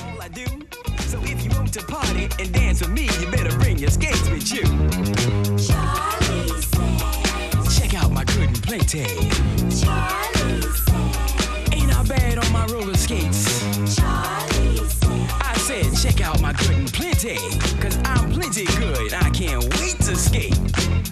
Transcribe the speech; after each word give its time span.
all 0.00 0.20
I 0.20 0.28
do. 0.28 0.44
So 1.06 1.20
if 1.22 1.44
you 1.44 1.50
want 1.56 1.72
to 1.74 1.82
party 1.84 2.28
and 2.38 2.52
dance 2.52 2.80
with 2.80 2.90
me, 2.90 3.08
you 3.20 3.30
better 3.30 3.56
bring 3.58 3.78
your 3.78 3.90
skates 3.90 4.28
with 4.30 4.52
you. 4.52 4.62
Charlie 5.58 6.62
says, 6.62 7.78
Check 7.78 7.94
out 7.94 8.10
my 8.12 8.24
good 8.24 8.48
and 8.48 8.62
plenty. 8.62 9.04
Charlie 9.80 10.62
says, 10.72 11.72
Ain't 11.72 11.94
I 11.94 12.04
bad 12.08 12.38
on 12.38 12.52
my 12.52 12.66
roller 12.66 12.96
skates? 12.96 13.60
Charlie 13.96 14.86
says, 14.88 15.02
I 15.40 15.54
said, 15.56 15.86
check 16.02 16.20
out 16.20 16.40
my 16.40 16.52
good 16.52 16.70
and 16.70 16.92
plenty. 16.92 17.36
Cause 17.80 17.98
I'm 18.04 18.32
plenty 18.32 18.64
good. 18.64 19.12
I 19.12 19.30
can't 19.30 19.62
wait 19.78 19.96
to 20.00 20.16
skate. 20.16 21.11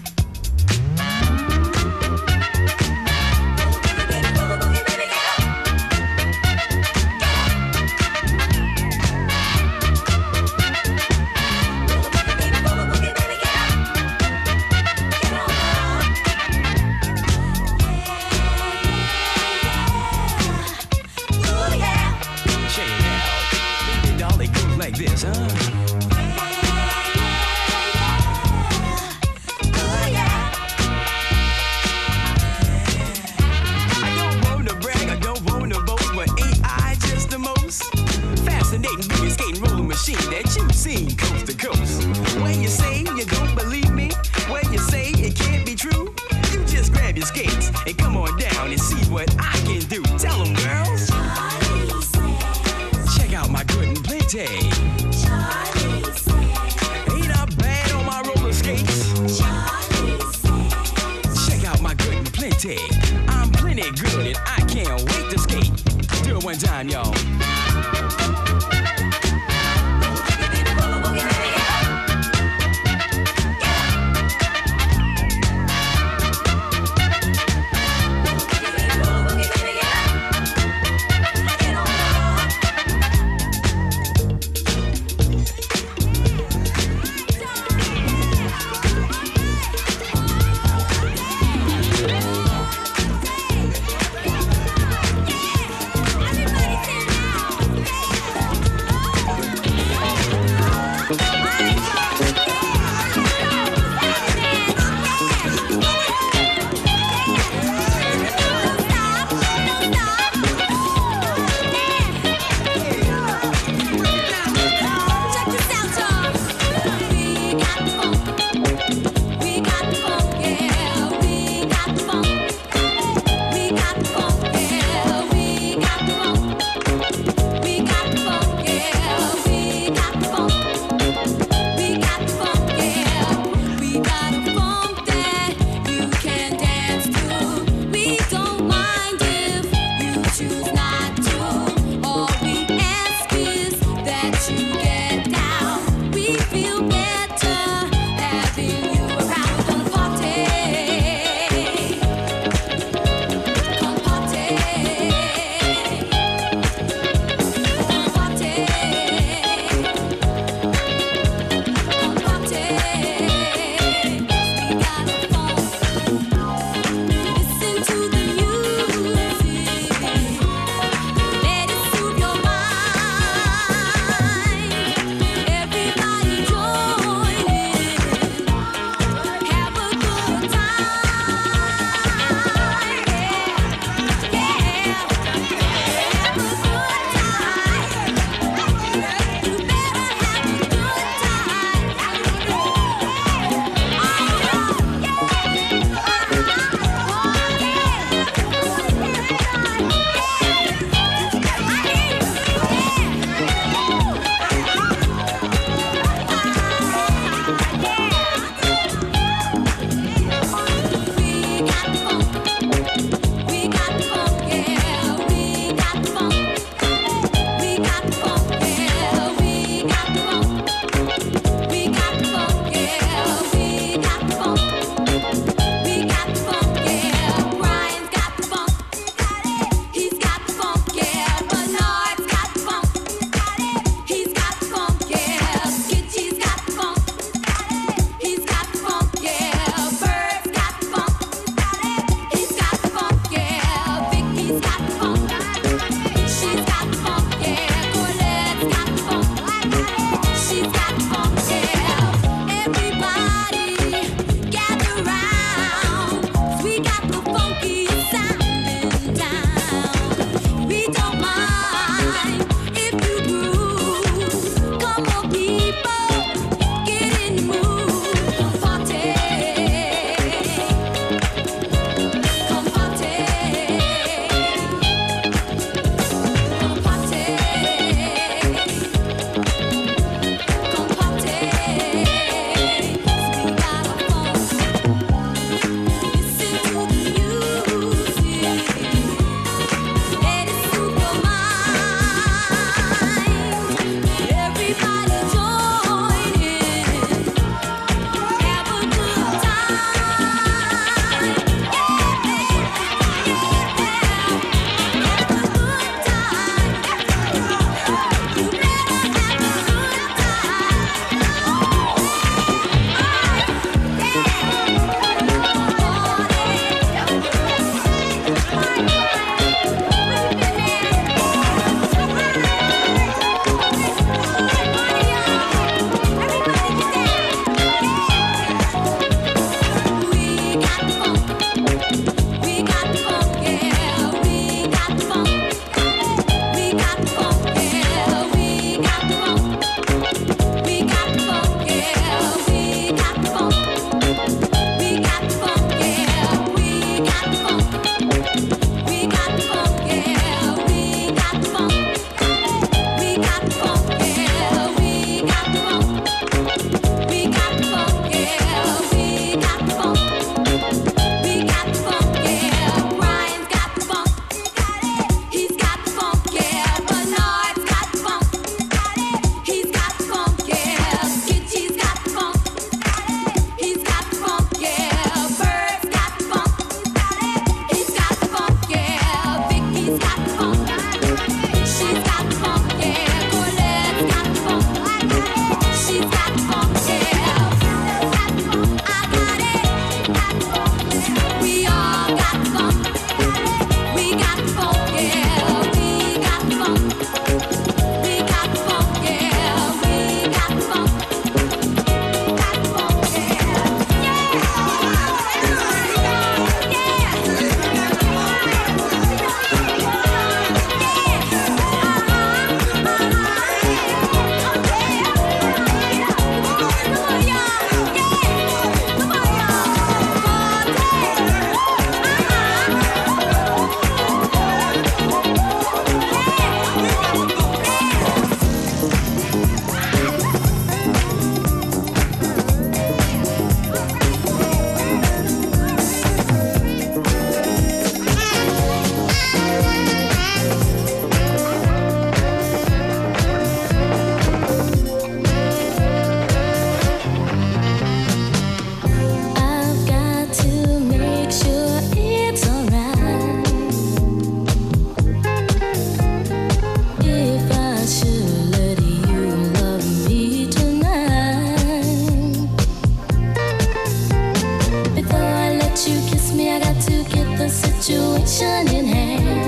situation 467.90 468.68
in 468.68 468.86
hand. 468.86 469.39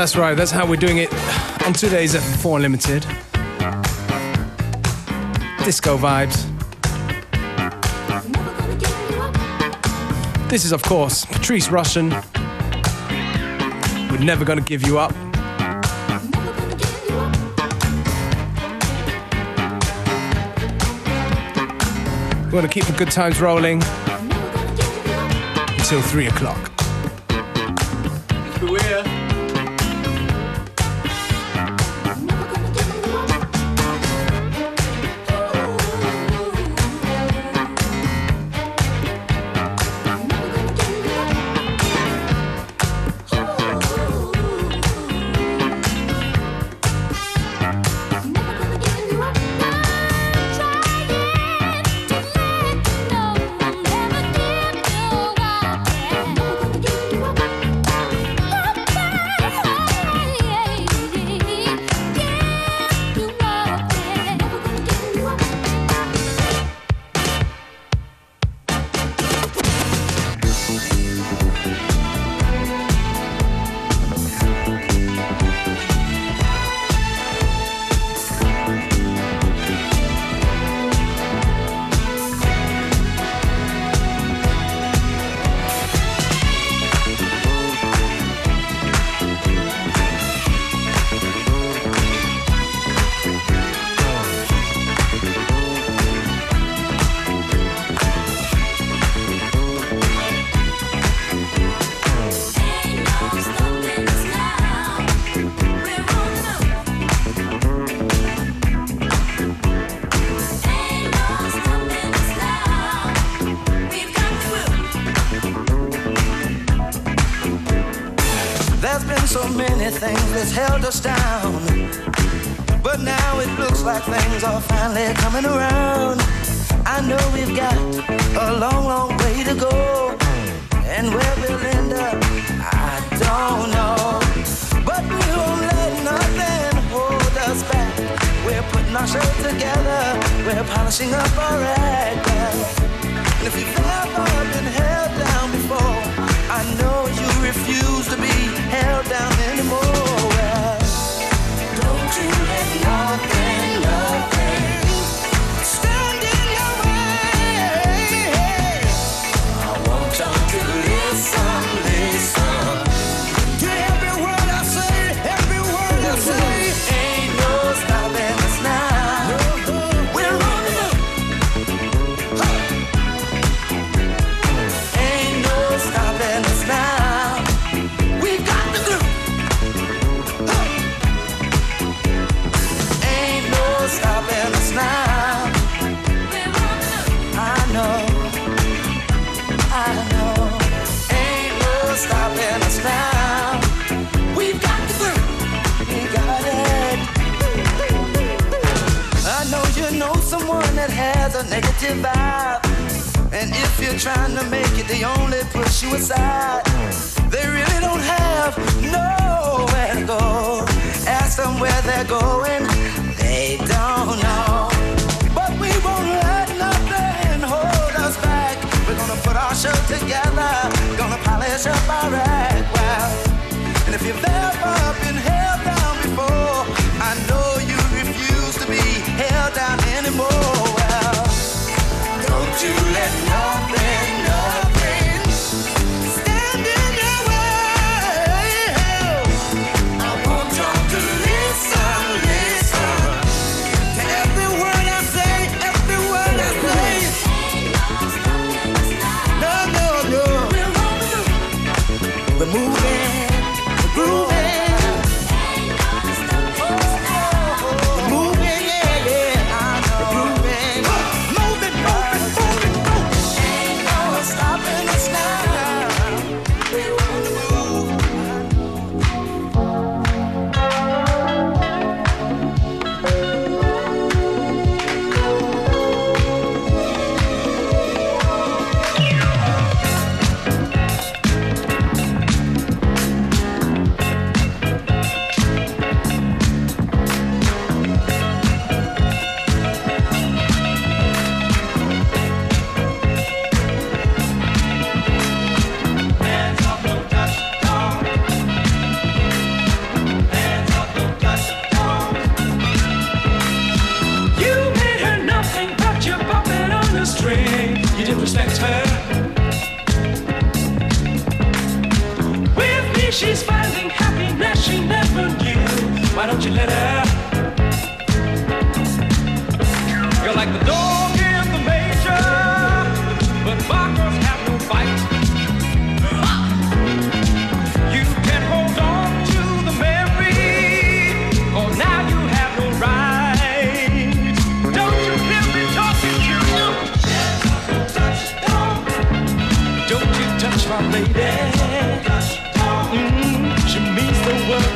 That's 0.00 0.16
right, 0.16 0.34
that's 0.34 0.50
how 0.50 0.66
we're 0.66 0.76
doing 0.76 0.96
it 0.96 1.12
on 1.66 1.74
today's 1.74 2.14
F4 2.14 2.58
Limited. 2.58 3.02
Disco 5.62 5.98
vibes. 5.98 6.48
This 10.48 10.64
is, 10.64 10.72
of 10.72 10.82
course, 10.82 11.26
Patrice 11.26 11.68
Rushen. 11.68 12.12
We're 14.10 14.24
never 14.24 14.46
gonna 14.46 14.62
give 14.62 14.86
you 14.86 14.98
up. 14.98 15.12
We're 22.46 22.52
gonna 22.52 22.68
keep 22.68 22.86
the 22.86 22.94
good 22.96 23.10
times 23.10 23.38
rolling 23.38 23.82
until 25.78 26.00
three 26.00 26.28
o'clock. 26.28 26.69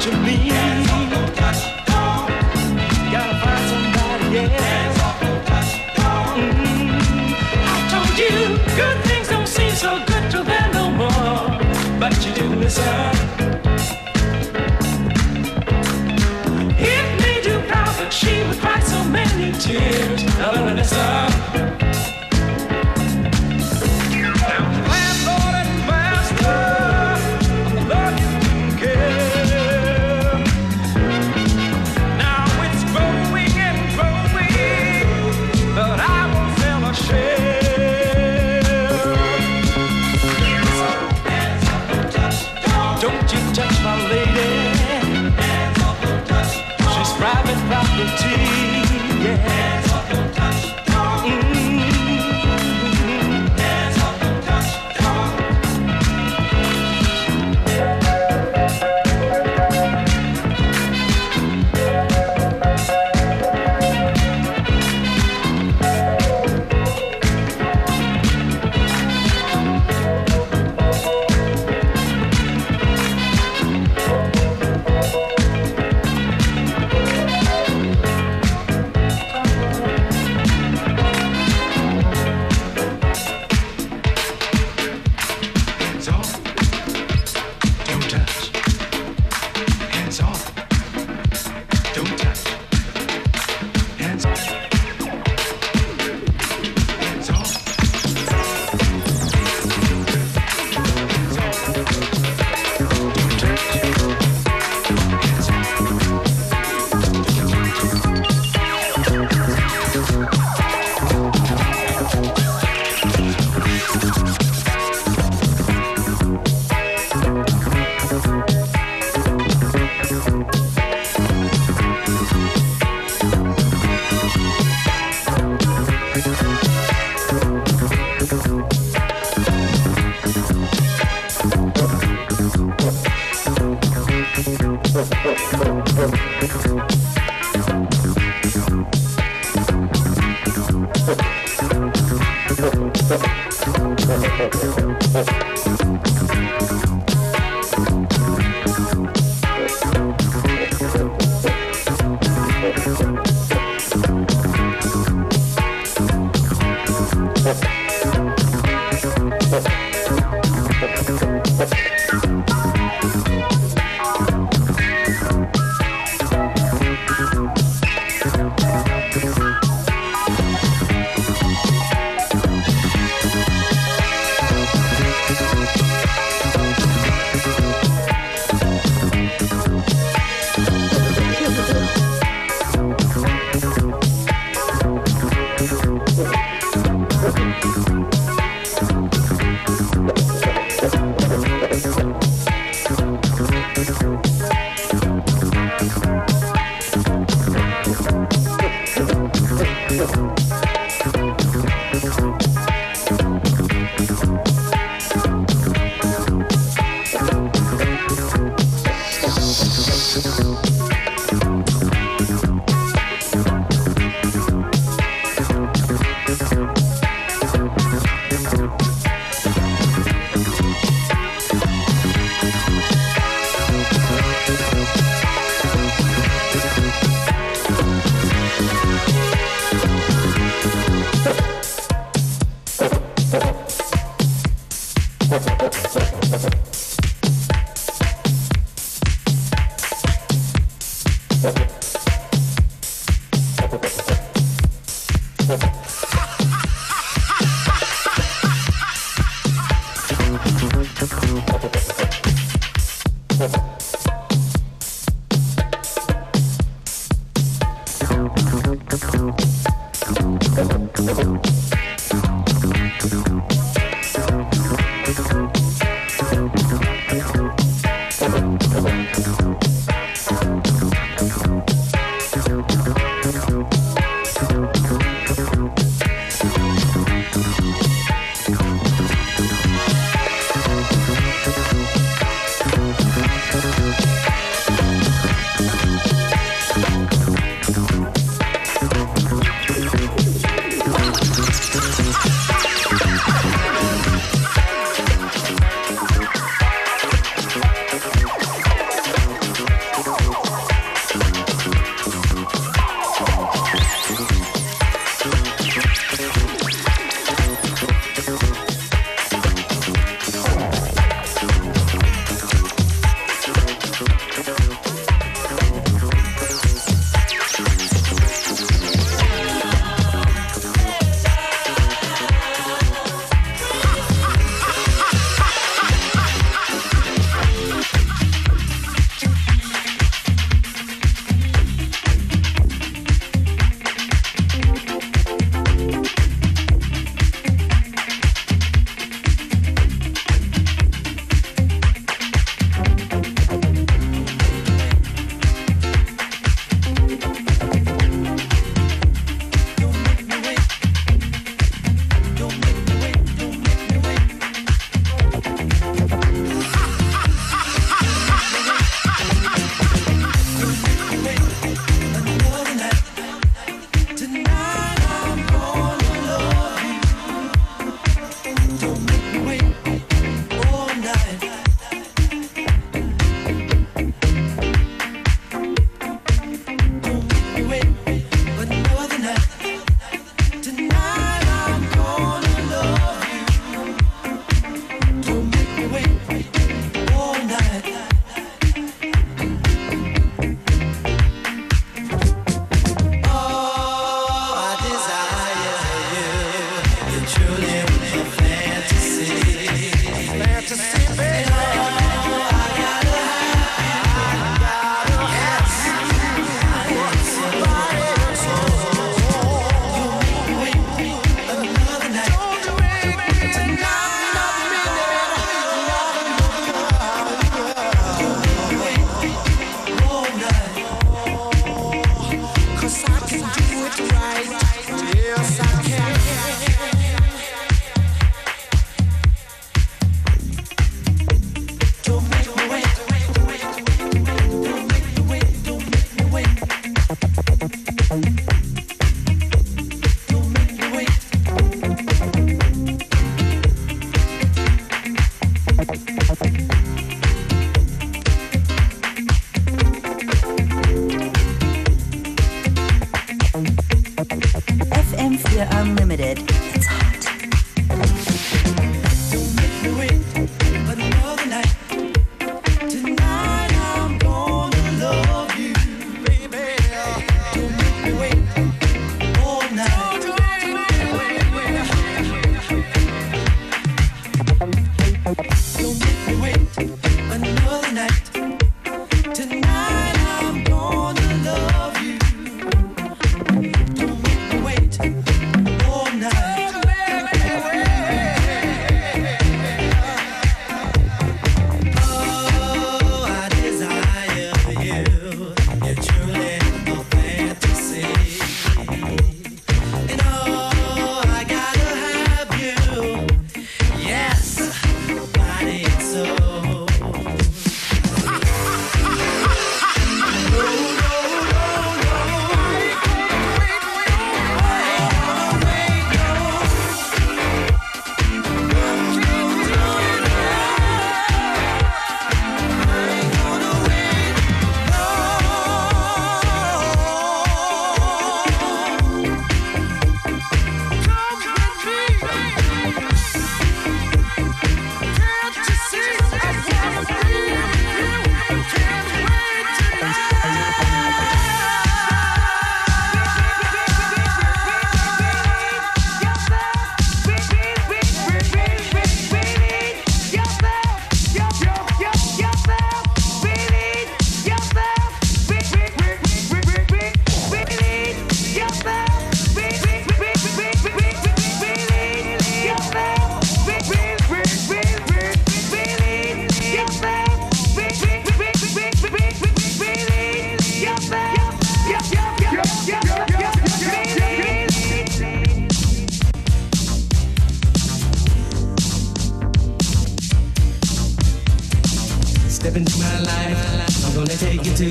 what 0.06 0.22
Gotta 3.12 3.34
find 3.42 3.64
somebody 3.70 4.38
else. 4.54 4.98
No. 5.96 6.12
Mm. 6.36 6.92
I 7.72 7.78
told 7.92 8.18
you, 8.18 8.34
good 8.76 8.98
things 9.04 9.28
don't 9.28 9.46
seem 9.48 9.70
so 9.72 10.04
good 10.06 10.30
to 10.32 10.42
them 10.42 10.72
no 10.72 10.90
more. 10.90 11.58
But 11.98 12.14
you 12.26 12.32
made 17.20 17.46
you 17.46 17.60
proud, 17.68 17.96
but 17.96 18.12
she 18.12 18.42
would 18.46 18.58
cry 18.58 18.80
so 18.80 19.02
many 19.04 19.52
tears. 19.52 20.24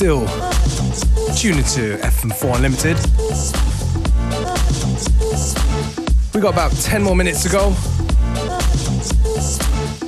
still 0.00 0.26
tuning 1.36 1.62
to 1.62 1.98
FM4 1.98 2.56
Unlimited. 2.56 2.96
We 6.34 6.40
got 6.40 6.54
about 6.54 6.72
10 6.72 7.02
more 7.02 7.14
minutes 7.14 7.42
to 7.42 7.50
go 7.50 7.68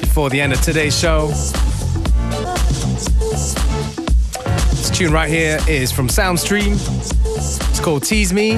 before 0.00 0.30
the 0.30 0.40
end 0.40 0.54
of 0.54 0.62
today's 0.62 0.98
show. 0.98 1.26
This 4.70 4.90
tune 4.96 5.12
right 5.12 5.28
here 5.28 5.58
is 5.68 5.92
from 5.92 6.08
Soundstream. 6.08 6.72
It's 7.36 7.80
called 7.80 8.04
Tease 8.04 8.32
Me. 8.32 8.52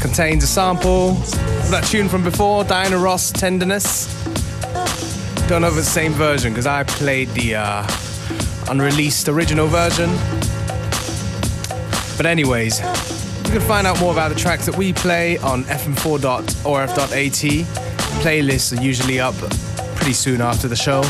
Contains 0.00 0.42
a 0.42 0.48
sample 0.48 1.10
of 1.10 1.70
that 1.70 1.86
tune 1.88 2.08
from 2.08 2.24
before, 2.24 2.64
Diana 2.64 2.98
Ross, 2.98 3.30
Tenderness. 3.30 4.06
Don't 5.46 5.62
know 5.62 5.68
if 5.68 5.76
it's 5.76 5.86
the 5.86 5.92
same 5.92 6.14
version 6.14 6.52
because 6.52 6.66
I 6.66 6.82
played 6.82 7.28
the 7.28 7.54
uh, 7.54 7.86
unreleased 8.70 9.28
original 9.28 9.66
version. 9.66 10.10
But, 12.16 12.26
anyways, 12.26 12.80
you 12.80 13.50
can 13.50 13.60
find 13.60 13.86
out 13.86 13.98
more 14.00 14.12
about 14.12 14.28
the 14.28 14.38
tracks 14.38 14.66
that 14.66 14.76
we 14.76 14.92
play 14.92 15.38
on 15.38 15.64
fm4.orf.at. 15.64 17.66
Playlists 18.22 18.78
are 18.78 18.82
usually 18.82 19.18
up 19.18 19.34
pretty 19.96 20.12
soon 20.12 20.40
after 20.40 20.68
the 20.68 20.76
show. 20.76 21.02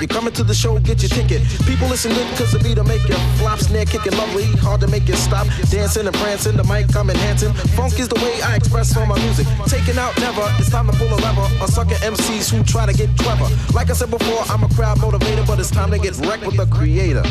You 0.00 0.08
coming 0.08 0.32
to 0.32 0.42
the 0.42 0.54
show, 0.54 0.78
get 0.80 1.02
your 1.02 1.10
ticket. 1.10 1.42
People 1.66 1.86
listen 1.88 2.10
good 2.14 2.26
cause 2.38 2.52
the 2.52 2.58
beat'll 2.58 2.84
make 2.84 3.06
you 3.06 3.14
flop, 3.36 3.58
snare 3.58 3.84
kicking 3.84 4.16
lovely, 4.16 4.44
hard 4.56 4.80
to 4.80 4.88
make 4.88 5.06
you 5.06 5.14
stop. 5.14 5.46
Dancing 5.68 6.06
and 6.06 6.16
prancing, 6.16 6.56
the 6.56 6.64
mic 6.64 6.96
I'm 6.96 7.10
enhancing. 7.10 7.52
Funk 7.76 8.00
is 8.00 8.08
the 8.08 8.16
way 8.16 8.40
I 8.40 8.56
express 8.56 8.96
all 8.96 9.04
my 9.04 9.18
music. 9.20 9.46
Taking 9.66 9.98
out 9.98 10.18
never, 10.18 10.40
it's 10.58 10.70
time 10.70 10.86
to 10.86 10.96
pull 10.96 11.12
a 11.12 11.20
lever. 11.20 11.46
A 11.62 11.68
sucker 11.68 12.00
MCs 12.00 12.48
who 12.50 12.64
try 12.64 12.86
to 12.86 12.94
get 12.94 13.10
clever. 13.18 13.44
Like 13.74 13.90
I 13.90 13.92
said 13.92 14.10
before, 14.10 14.42
I'm 14.48 14.64
a 14.64 14.68
crowd 14.72 14.96
motivator, 14.98 15.46
but 15.46 15.60
it's 15.60 15.70
time 15.70 15.90
to 15.90 15.98
get 15.98 16.16
wrecked 16.24 16.46
with 16.46 16.56
the 16.56 16.66
creator. 16.66 17.22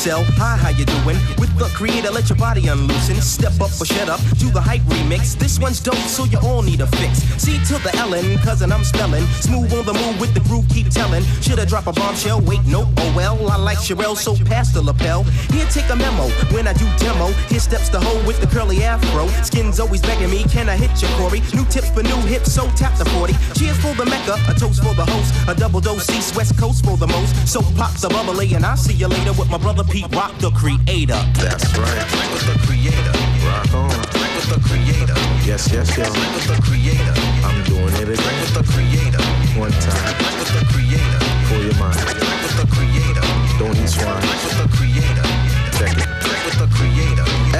Sell. 0.00 0.24
Hi, 0.38 0.56
how 0.56 0.70
you 0.70 0.86
doing? 0.86 1.18
The 1.60 1.68
creator, 1.74 2.10
let 2.10 2.30
your 2.30 2.38
body 2.38 2.68
unloosen. 2.68 3.20
Step 3.20 3.52
up 3.60 3.68
or 3.78 3.84
shut 3.84 4.08
up. 4.08 4.18
Do 4.38 4.48
the 4.48 4.62
hype 4.62 4.80
remix. 4.88 5.36
This 5.36 5.58
one's 5.58 5.78
dope, 5.78 6.08
so 6.08 6.24
you 6.24 6.38
all 6.42 6.62
need 6.62 6.80
a 6.80 6.86
fix. 6.86 7.18
C 7.36 7.58
to 7.68 7.76
the 7.84 7.94
Ellen, 7.98 8.38
cousin, 8.38 8.72
I'm 8.72 8.82
spelling. 8.82 9.26
Smooth 9.44 9.70
on 9.74 9.84
the 9.84 9.92
move 9.92 10.18
with 10.18 10.32
the 10.32 10.40
groove, 10.48 10.66
keep 10.70 10.88
telling. 10.88 11.22
Shoulda 11.42 11.66
drop 11.66 11.86
a 11.86 11.92
bombshell? 11.92 12.40
Wait, 12.40 12.64
no. 12.64 12.88
Oh 12.96 13.12
well, 13.14 13.36
I 13.50 13.56
like 13.56 13.76
Sherelle, 13.76 14.16
so 14.16 14.36
pass 14.46 14.72
the 14.72 14.80
lapel. 14.80 15.24
Here, 15.52 15.66
take 15.66 15.90
a 15.90 15.96
memo. 15.96 16.30
When 16.48 16.66
I 16.66 16.72
do 16.72 16.88
demo, 16.96 17.26
here 17.52 17.60
steps 17.60 17.90
the 17.90 18.00
hoe 18.00 18.26
with 18.26 18.40
the 18.40 18.46
curly 18.46 18.82
afro. 18.82 19.28
Skin's 19.44 19.80
always 19.80 20.00
begging 20.00 20.30
me, 20.30 20.44
can 20.44 20.66
I 20.70 20.76
hit 20.76 21.02
you, 21.02 21.08
Corey? 21.18 21.42
New 21.52 21.66
tips 21.66 21.90
for 21.90 22.02
new 22.02 22.20
hips, 22.24 22.54
so 22.54 22.70
tap 22.70 22.96
the 22.96 23.04
40. 23.04 23.34
Cheers 23.52 23.76
for 23.84 23.92
the 24.00 24.06
Mecca, 24.06 24.40
a 24.48 24.54
toast 24.58 24.82
for 24.82 24.94
the 24.94 25.04
host. 25.04 25.34
A 25.46 25.54
double 25.54 25.80
dose, 25.80 26.08
East 26.08 26.34
West 26.34 26.56
Coast 26.56 26.86
for 26.86 26.96
the 26.96 27.06
most. 27.06 27.36
So 27.46 27.60
pop 27.76 27.92
the 28.00 28.08
bubbly, 28.08 28.54
and 28.54 28.64
I'll 28.64 28.78
see 28.78 28.94
you 28.94 29.08
later 29.08 29.34
with 29.34 29.50
my 29.50 29.58
brother 29.58 29.84
Pete 29.84 30.08
Rock, 30.16 30.32
the 30.38 30.50
creator. 30.52 31.20
That's 31.50 31.76
right. 31.76 31.98
Wrecked 32.14 32.32
with 32.32 32.46
the 32.46 32.56
creator. 32.66 33.14
Rock 33.42 33.74
on. 33.74 33.90
Wrecked 33.90 34.36
with 34.38 34.50
the 34.54 34.60
creator. 34.70 35.18
Yes, 35.42 35.66
yes, 35.72 35.90
yes. 35.98 36.06
Wrecked 36.06 36.34
with 36.34 36.46
the 36.46 36.62
creator. 36.62 37.14
I'm 37.42 37.58
doing 37.64 37.90
it 37.98 38.06
again. 38.06 38.22
Wrecked 38.22 38.40
with 38.40 38.54
the 38.54 38.64
creator. 38.70 39.22
One 39.58 39.74
time. 39.82 40.14
Wrecked 40.14 40.38
with 40.38 40.52
the 40.54 40.64
creator. 40.70 41.20
For 41.50 41.58
your 41.58 41.74
mind. 41.74 41.98
Wrecked 41.98 42.42
with 42.46 42.56
the 42.62 42.66
creator. 42.70 43.26
Don't 43.58 43.76
eat 43.76 43.90
swine. 43.90 44.22
Wrecked 44.22 44.44
with 44.46 44.58
the 44.62 44.68
creator. 44.78 45.26
Check 45.74 45.98
it. 45.98 46.09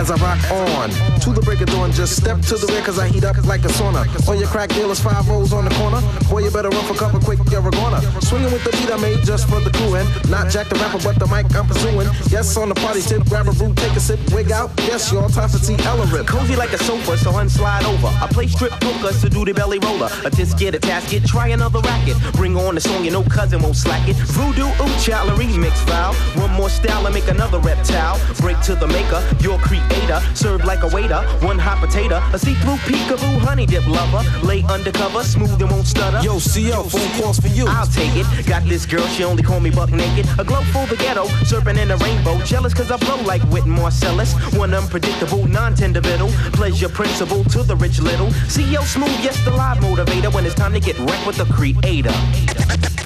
As 0.00 0.10
I 0.10 0.16
rock 0.16 0.40
on 0.50 0.88
to 1.20 1.28
the 1.28 1.42
break 1.44 1.60
of 1.60 1.68
dawn, 1.68 1.92
just 1.92 2.16
step 2.16 2.40
to 2.48 2.56
the 2.56 2.66
rear 2.72 2.80
cause 2.80 2.98
I 2.98 3.08
heat 3.08 3.22
up 3.22 3.36
like 3.44 3.60
a 3.66 3.68
sauna. 3.68 4.08
On 4.30 4.38
your 4.38 4.48
crack 4.48 4.70
dealers, 4.70 4.98
five 4.98 5.28
O's 5.28 5.52
on 5.52 5.66
the 5.66 5.74
corner. 5.76 6.00
Boy, 6.30 6.40
you 6.40 6.50
better 6.50 6.70
run 6.70 6.84
for 6.86 6.94
cover 6.94 7.20
quick, 7.20 7.38
you're 7.52 7.60
a 7.60 7.70
goner. 7.70 8.00
Swinging 8.24 8.50
with 8.50 8.64
the 8.64 8.72
beat 8.72 8.88
I 8.88 8.96
made 8.96 9.20
just 9.28 9.46
for 9.46 9.60
the 9.60 9.68
crew 9.68 9.96
and 9.96 10.08
not 10.30 10.48
Jack 10.48 10.70
the 10.70 10.76
rapper, 10.76 11.04
but 11.04 11.18
the 11.18 11.26
mic 11.28 11.54
I'm 11.54 11.66
pursuing. 11.66 12.08
Yes, 12.32 12.56
on 12.56 12.70
the 12.70 12.74
party 12.76 13.02
tip, 13.02 13.28
grab 13.28 13.46
a 13.48 13.52
brew, 13.52 13.74
take 13.74 13.92
a 13.92 14.00
sip, 14.00 14.18
wig 14.32 14.50
out. 14.50 14.70
Yes, 14.88 15.12
y'all 15.12 15.28
time 15.28 15.50
for 15.50 15.60
T. 15.60 15.76
Ella 15.84 16.06
rip. 16.06 16.26
Cozy 16.26 16.56
like 16.56 16.72
a 16.72 16.78
sofa, 16.78 17.18
so 17.18 17.32
unslide 17.32 17.84
over. 17.84 18.08
I 18.24 18.26
play 18.32 18.46
strip 18.46 18.72
poker, 18.80 19.12
so 19.12 19.28
do 19.28 19.44
the 19.44 19.52
belly 19.52 19.80
roller. 19.80 20.08
A 20.24 20.30
disc, 20.30 20.56
get 20.56 20.74
a 20.74 20.80
tasket, 20.80 21.26
try 21.26 21.48
another 21.48 21.80
racket. 21.80 22.16
Bring 22.40 22.56
on 22.56 22.74
the 22.74 22.80
song, 22.80 23.04
you 23.04 23.10
know 23.10 23.22
cousin 23.24 23.60
won't 23.60 23.76
slack 23.76 24.08
it. 24.08 24.16
Voodoo, 24.32 24.64
ooh, 24.64 24.96
child, 25.04 25.28
remix 25.36 25.76
file. 25.84 26.14
One 26.40 26.52
more 26.56 26.70
style 26.70 27.04
and 27.04 27.14
make 27.14 27.28
another 27.28 27.58
reptile. 27.58 28.16
Break 28.40 28.58
to 28.62 28.74
the 28.74 28.86
maker, 28.86 29.20
your 29.40 29.58
creator. 29.90 30.20
Serve 30.34 30.64
like 30.64 30.82
a 30.82 30.88
waiter, 30.88 31.22
one 31.40 31.58
hot 31.58 31.78
potato. 31.78 32.16
A 32.32 32.38
see-through 32.38 32.78
peekaboo 32.86 33.38
honey 33.40 33.66
dip 33.66 33.86
lover. 33.86 34.22
Lay 34.46 34.62
undercover, 34.64 35.22
smooth 35.22 35.60
and 35.60 35.70
won't 35.70 35.86
stutter. 35.86 36.20
Yo, 36.24 36.38
CL, 36.38 36.84
phone 36.84 37.10
calls 37.20 37.38
for 37.38 37.48
you. 37.48 37.66
I'll 37.68 37.86
take 37.86 38.14
it. 38.16 38.26
Got 38.46 38.64
this 38.64 38.86
girl, 38.86 39.06
she 39.08 39.24
only 39.24 39.42
call 39.42 39.60
me 39.60 39.70
buck 39.70 39.90
naked. 39.90 40.26
A 40.38 40.44
glow 40.44 40.62
for 40.72 40.86
the 40.86 40.96
ghetto, 40.96 41.26
serpent 41.44 41.78
in 41.78 41.90
a 41.90 41.96
rainbow. 41.96 42.38
Jealous 42.44 42.74
cause 42.74 42.90
I 42.90 42.96
blow 42.96 43.20
like 43.22 43.42
Whit 43.50 43.66
Marcellus. 43.66 44.34
One 44.56 44.74
unpredictable, 44.74 45.46
non-tender 45.46 46.00
biddle. 46.00 46.30
Pleasure 46.52 46.88
principle 46.88 47.44
to 47.44 47.62
the 47.62 47.76
rich 47.76 48.00
little. 48.00 48.30
CL 48.48 48.84
smooth, 48.84 49.18
yes, 49.22 49.42
the 49.44 49.50
live 49.50 49.78
motivator. 49.78 50.32
When 50.32 50.46
it's 50.46 50.54
time 50.54 50.72
to 50.72 50.80
get 50.80 50.98
wrecked 51.00 51.26
with 51.26 51.36
the 51.36 51.46
creator. 51.46 52.14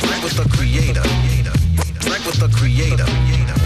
Wreck 0.05 0.23
with 0.23 0.37
the 0.37 0.49
creator. 0.53 1.03
Wreck 2.11 2.25
with 2.27 2.39
the 2.41 2.49
creator. 2.55 3.64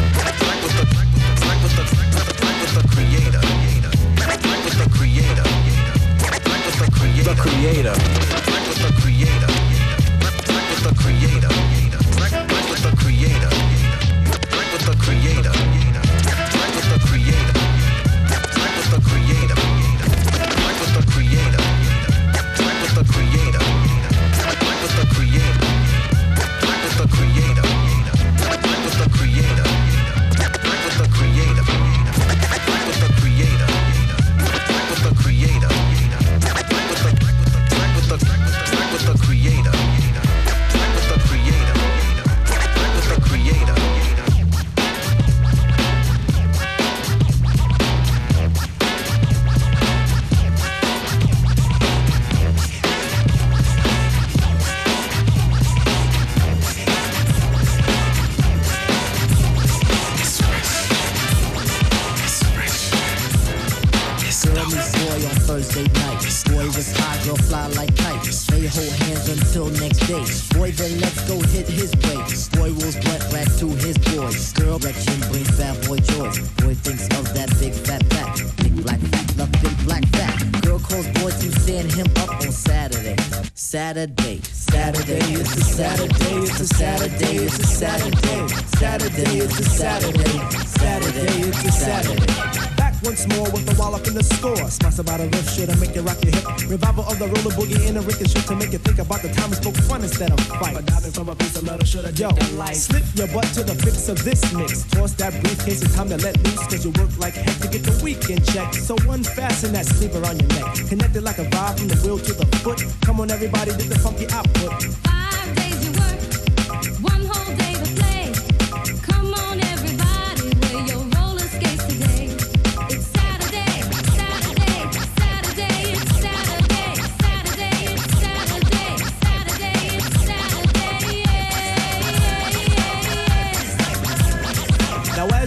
About 99.09 99.23
the 99.23 99.33
time 99.33 99.49
we 99.49 99.57
spoke 99.57 99.77
fun 99.89 100.03
instead 100.03 100.31
of 100.31 100.39
fight. 100.61 100.75
But 100.75 100.85
diving 100.85 101.13
from 101.13 101.31
a 101.31 101.35
piece 101.35 101.57
of 101.57 101.65
metal 101.65 101.87
should 101.87 102.05
have 102.05 102.19
Yo, 102.19 102.29
slip 102.75 103.05
your 103.15 103.29
butt 103.29 103.49
to 103.57 103.63
the 103.65 103.75
fix 103.75 104.09
of 104.09 104.23
this 104.23 104.53
mix. 104.53 104.85
Toss 104.85 105.15
that 105.15 105.33
briefcase, 105.43 105.81
it's 105.81 105.95
time 105.97 106.11
to 106.11 106.19
let 106.19 106.37
loose. 106.45 106.67
Cause 106.69 106.85
you 106.85 106.93
work 107.01 107.09
like 107.19 107.33
heck 107.33 107.57
to 107.65 107.69
get 107.69 107.83
the 107.85 107.99
weekend 108.05 108.45
check. 108.53 108.75
So 108.75 108.97
unfasten 109.09 109.73
that 109.73 109.87
sleeper 109.87 110.21
on 110.27 110.39
your 110.39 110.49
neck. 110.49 110.75
Connected 110.89 111.23
like 111.23 111.39
a 111.39 111.45
vibe 111.45 111.79
from 111.79 111.89
the 111.89 111.97
wheel 112.05 112.19
to 112.19 112.33
the 112.35 112.45
foot. 112.61 112.85
Come 113.01 113.21
on, 113.21 113.31
everybody, 113.31 113.71
get 113.73 113.89
the 113.89 113.99
funky 113.99 114.29
output. 114.29 115.28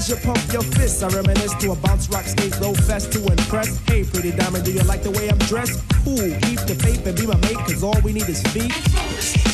As 0.01 0.09
you 0.09 0.15
pump 0.15 0.41
your 0.51 0.63
fists, 0.63 1.03
I 1.03 1.09
reminisce 1.09 1.53
to 1.61 1.73
a 1.73 1.75
bounce 1.75 2.09
rock 2.09 2.25
skate 2.25 2.59
low 2.59 2.73
fest 2.73 3.13
to 3.13 3.19
impress. 3.19 3.77
Hey, 3.85 4.03
pretty 4.03 4.31
diamond, 4.31 4.65
do 4.65 4.71
you 4.71 4.81
like 4.81 5.03
the 5.03 5.11
way 5.11 5.29
I'm 5.29 5.37
dressed? 5.49 5.79
Cool, 6.03 6.31
keep 6.41 6.59
the 6.65 6.75
faith 6.81 7.05
and 7.05 7.15
be 7.15 7.27
my 7.27 7.37
mate, 7.37 7.61
cause 7.69 7.83
all 7.83 7.99
we 8.01 8.11
need 8.11 8.27
is 8.27 8.41
feet. 8.53 8.73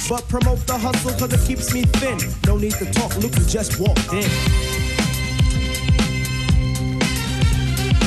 But 0.08 0.26
promote 0.30 0.66
the 0.66 0.78
hustle, 0.78 1.12
cause 1.20 1.34
it 1.34 1.46
keeps 1.46 1.74
me 1.74 1.84
thin. 2.00 2.18
No 2.46 2.58
need 2.58 2.74
to 2.74 2.86
talk, 2.94 3.14
look 3.18 3.36
who 3.36 3.44
just 3.46 3.78
walked 3.78 4.14
in. 4.14 4.20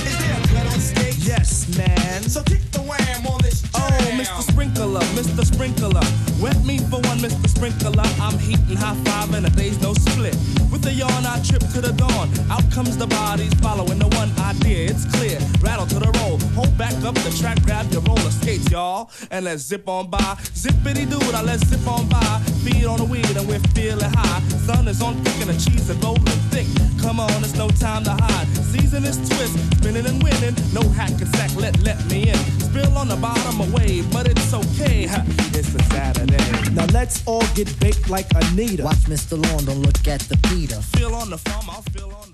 Is 0.08 0.16
there 0.18 0.64
a 0.64 0.72
on 0.72 0.80
stage? 0.80 1.16
yes, 1.18 1.76
man. 1.76 2.22
So 2.22 2.42
kick 2.42 2.62
the 2.72 2.80
wham 2.80 3.26
on 3.26 3.42
this 3.42 3.62
Oh, 3.74 4.09
Mr. 4.20 4.42
Sprinkler, 4.52 5.00
Mr. 5.16 5.44
Sprinkler. 5.46 6.04
Wet 6.42 6.62
me 6.64 6.76
for 6.76 7.00
one, 7.08 7.18
Mr. 7.20 7.48
Sprinkler. 7.48 8.04
I'm 8.20 8.38
heating 8.38 8.76
high 8.76 8.94
five 9.04 9.32
and 9.32 9.46
a 9.46 9.50
day's 9.50 9.80
no 9.80 9.94
split. 9.94 10.36
With 10.70 10.82
the 10.82 10.92
yawn, 10.92 11.24
I 11.24 11.40
trip 11.42 11.62
to 11.72 11.80
the 11.80 11.92
dawn. 11.94 12.28
Out 12.50 12.70
comes 12.70 12.98
the 12.98 13.06
bodies 13.06 13.54
following 13.54 13.98
the 13.98 14.08
one 14.20 14.30
idea. 14.38 14.90
It's 14.90 15.06
clear. 15.16 15.38
Rattle 15.62 15.86
to 15.86 15.98
the 15.98 16.12
roll. 16.20 16.38
Hold 16.54 16.76
back 16.76 16.92
up 17.02 17.14
the 17.14 17.34
track, 17.40 17.62
grab 17.62 17.90
your 17.92 18.02
roller 18.02 18.30
skates, 18.30 18.70
y'all. 18.70 19.10
And 19.30 19.46
let's 19.46 19.62
zip 19.62 19.88
on 19.88 20.10
by. 20.10 20.36
Zippity 20.52 21.08
doo 21.08 21.20
I 21.34 21.42
let's 21.42 21.66
zip 21.66 21.86
on 21.88 22.06
by. 22.08 22.40
Feed 22.62 22.84
on 22.84 22.98
the 22.98 23.04
weed 23.04 23.24
and 23.36 23.48
we're 23.48 23.64
feeling 23.74 24.12
high. 24.12 24.40
Sun 24.66 24.86
is 24.88 25.00
on 25.00 25.14
thick 25.24 25.40
and 25.40 25.48
the 25.48 25.58
cheese 25.64 25.88
is 25.88 25.96
rolling 25.96 26.24
thick. 26.52 26.66
Come 27.00 27.20
on, 27.20 27.42
it's 27.42 27.56
no 27.56 27.68
time 27.68 28.04
to 28.04 28.12
hide. 28.12 28.46
Season 28.68 29.02
is 29.04 29.16
twist, 29.16 29.56
spinning 29.78 30.04
and 30.04 30.22
winning. 30.22 30.54
No 30.74 30.82
hack 30.90 31.12
and 31.12 31.28
sack, 31.36 31.54
let 31.56 31.80
let 31.80 31.98
me 32.10 32.28
in. 32.28 32.60
Spill 32.70 32.96
on 32.96 33.08
the 33.08 33.16
bottom 33.16 33.60
away, 33.60 34.02
but 34.12 34.28
it's 34.28 34.52
okay. 34.52 35.06
ha, 35.06 35.22
It's 35.54 35.74
a 35.74 35.82
Saturday. 35.84 36.70
Now 36.72 36.86
let's 36.92 37.22
all 37.26 37.44
get 37.54 37.68
baked 37.80 38.08
like 38.08 38.26
Anita. 38.34 38.84
Watch 38.84 39.04
Mr. 39.08 39.32
Lawn, 39.42 39.64
don't 39.64 39.82
look 39.82 40.06
at 40.08 40.20
the 40.22 40.36
Peter. 40.48 40.76
Feel 40.96 41.14
on 41.14 41.30
the 41.30 41.38
farm, 41.38 41.66
I'll 41.68 41.82
feel 41.82 42.12
on 42.22 42.29